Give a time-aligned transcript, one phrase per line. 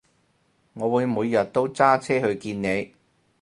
[0.73, 2.95] 我會每日都揸車去見你